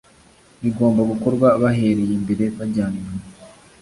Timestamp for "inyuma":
2.99-3.23